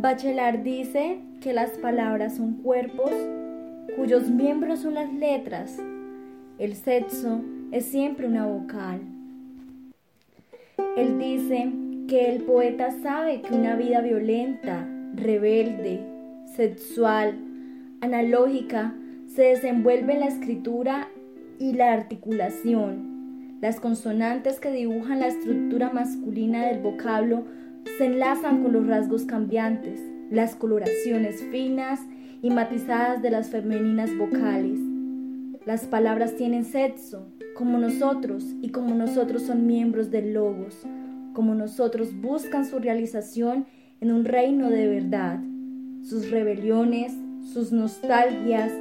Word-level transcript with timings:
Bachelard 0.00 0.60
dice 0.60 1.18
que 1.40 1.52
las 1.52 1.70
palabras 1.70 2.36
son 2.36 2.62
cuerpos 2.62 3.10
cuyos 3.96 4.30
miembros 4.30 4.78
son 4.78 4.94
las 4.94 5.12
letras. 5.12 5.76
El 6.60 6.76
sexo 6.76 7.40
es 7.72 7.86
siempre 7.86 8.28
una 8.28 8.46
vocal. 8.46 9.00
Él 10.96 11.18
dice 11.18 11.72
que 12.06 12.30
el 12.30 12.44
poeta 12.44 12.92
sabe 13.02 13.42
que 13.42 13.52
una 13.52 13.74
vida 13.74 14.00
violenta, 14.00 14.86
rebelde, 15.16 16.00
sexual, 16.54 17.34
analógica, 18.00 18.94
se 19.26 19.42
desenvuelve 19.42 20.12
en 20.12 20.20
la 20.20 20.26
escritura 20.26 21.08
y 21.58 21.72
la 21.72 21.92
articulación. 21.92 23.58
Las 23.60 23.80
consonantes 23.80 24.60
que 24.60 24.70
dibujan 24.70 25.18
la 25.18 25.26
estructura 25.26 25.90
masculina 25.90 26.66
del 26.66 26.78
vocablo 26.78 27.42
se 27.96 28.06
enlazan 28.06 28.62
con 28.62 28.72
los 28.72 28.86
rasgos 28.86 29.24
cambiantes, 29.24 30.00
las 30.30 30.54
coloraciones 30.54 31.42
finas 31.50 32.00
y 32.42 32.50
matizadas 32.50 33.22
de 33.22 33.30
las 33.30 33.48
femeninas 33.48 34.16
vocales. 34.16 34.78
Las 35.64 35.86
palabras 35.86 36.36
tienen 36.36 36.64
sexo, 36.64 37.26
como 37.54 37.78
nosotros, 37.78 38.44
y 38.60 38.70
como 38.70 38.94
nosotros 38.94 39.42
son 39.42 39.66
miembros 39.66 40.10
del 40.10 40.34
logos, 40.34 40.86
como 41.32 41.54
nosotros 41.54 42.14
buscan 42.20 42.64
su 42.64 42.78
realización 42.78 43.66
en 44.00 44.12
un 44.12 44.24
reino 44.24 44.70
de 44.70 44.86
verdad. 44.88 45.40
Sus 46.02 46.30
rebeliones, 46.30 47.12
sus 47.52 47.72
nostalgias, 47.72 48.72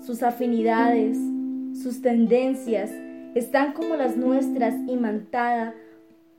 sus 0.00 0.22
afinidades, 0.22 1.18
sus 1.74 2.02
tendencias 2.02 2.90
están 3.34 3.72
como 3.72 3.96
las 3.96 4.16
nuestras 4.16 4.74
imantada 4.88 5.74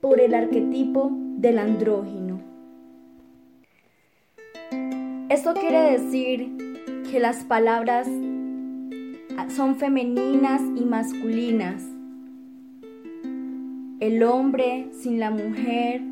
por 0.00 0.20
el 0.20 0.34
arquetipo 0.34 1.10
del 1.40 1.58
andrógino. 1.58 2.38
Esto 5.30 5.54
quiere 5.54 5.98
decir 5.98 6.50
que 7.10 7.18
las 7.18 7.44
palabras 7.44 8.06
son 9.48 9.76
femeninas 9.76 10.60
y 10.76 10.84
masculinas. 10.84 11.82
El 14.00 14.22
hombre 14.22 14.88
sin 14.92 15.18
la 15.18 15.30
mujer. 15.30 16.02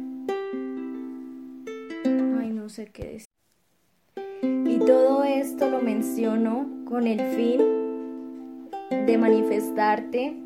Ay, 2.41 2.50
no 2.53 2.69
sé 2.69 2.86
qué 2.86 3.05
decir. 3.05 3.27
Y 4.42 4.78
todo 4.78 5.25
esto 5.25 5.69
lo 5.69 5.83
menciono 5.83 6.66
con 6.86 7.06
el 7.06 7.20
fin 7.36 8.70
de 9.06 9.19
manifestarte 9.19 10.36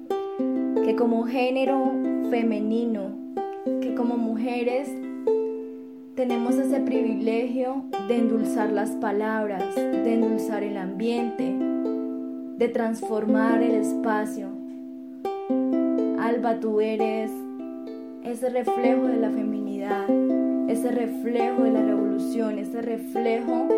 que 0.84 0.96
como 0.96 1.24
género 1.24 1.92
femenino, 2.30 3.21
como 3.96 4.16
mujeres 4.16 4.88
tenemos 6.14 6.54
ese 6.56 6.80
privilegio 6.80 7.84
de 8.08 8.16
endulzar 8.16 8.70
las 8.70 8.90
palabras, 8.90 9.74
de 9.74 10.14
endulzar 10.14 10.62
el 10.62 10.76
ambiente, 10.76 11.54
de 12.58 12.68
transformar 12.68 13.62
el 13.62 13.74
espacio. 13.76 14.48
Alba, 16.18 16.60
tú 16.60 16.80
eres 16.80 17.30
ese 18.24 18.50
reflejo 18.50 19.04
de 19.06 19.16
la 19.16 19.30
feminidad, 19.30 20.08
ese 20.68 20.90
reflejo 20.90 21.64
de 21.64 21.70
la 21.70 21.82
revolución, 21.82 22.58
ese 22.58 22.82
reflejo 22.82 23.68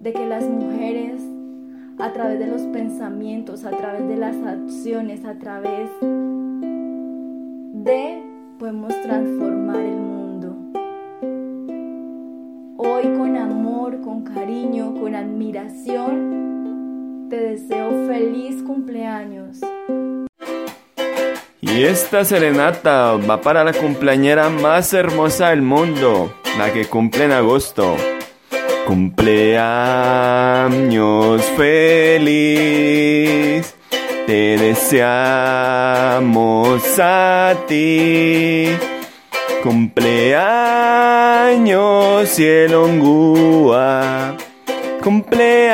de 0.00 0.12
que 0.12 0.26
las 0.26 0.44
mujeres 0.44 1.22
a 1.98 2.12
través 2.12 2.38
de 2.38 2.46
los 2.46 2.62
pensamientos, 2.62 3.64
a 3.64 3.70
través 3.70 4.08
de 4.08 4.16
las 4.16 4.36
acciones, 4.36 5.24
a 5.24 5.34
través 5.38 5.90
de 7.72 8.29
podemos 8.70 8.94
transformar 9.02 9.80
el 9.80 9.96
mundo. 9.96 10.54
Hoy 12.78 13.02
con 13.18 13.36
amor, 13.36 14.00
con 14.00 14.22
cariño, 14.22 14.94
con 14.94 15.16
admiración, 15.16 17.26
te 17.28 17.36
deseo 17.36 18.06
feliz 18.06 18.62
cumpleaños. 18.62 19.58
Y 21.60 21.82
esta 21.82 22.24
serenata 22.24 23.16
va 23.16 23.40
para 23.40 23.64
la 23.64 23.72
cumpleañera 23.72 24.48
más 24.50 24.94
hermosa 24.94 25.50
del 25.50 25.62
mundo, 25.62 26.32
la 26.56 26.72
que 26.72 26.84
cumple 26.84 27.24
en 27.24 27.32
agosto. 27.32 27.96
Cumpleaños 28.86 31.42
feliz, 31.56 33.74
te 34.30 34.56
deseamos 34.56 36.20
a 37.00 37.52
ti. 37.66 38.68
Cumpleaños 39.64 40.28
cielo 42.28 42.86
Cumpleaños 45.02 45.66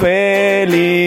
feliz 0.00 0.97